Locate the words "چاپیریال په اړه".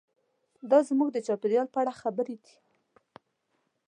1.27-1.93